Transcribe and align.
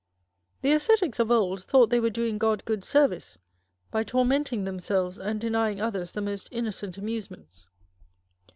The 0.63 0.71
ascetics 0.73 1.19
of 1.19 1.29
old 1.29 1.61
thought 1.63 1.91
they 1.91 1.99
were 1.99 2.09
doing 2.09 2.39
God 2.39 2.65
good 2.65 2.83
service 2.83 3.37
by 3.91 4.01
tormenting 4.01 4.63
themselves 4.63 5.19
and 5.19 5.39
denying 5.39 5.79
others 5.79 6.13
the 6.13 6.21
most 6.21 6.49
innocent 6.51 6.97
amusements. 6.97 7.67